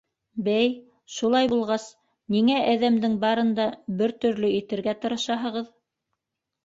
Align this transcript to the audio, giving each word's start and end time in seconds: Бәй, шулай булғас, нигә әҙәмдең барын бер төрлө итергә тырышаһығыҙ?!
Бәй, 0.45 0.69
шулай 1.15 1.49
булғас, 1.51 1.85
нигә 2.35 2.57
әҙәмдең 2.71 3.19
барын 3.25 3.53
бер 4.01 4.15
төрлө 4.25 4.51
итергә 4.61 4.97
тырышаһығыҙ?! 5.05 5.71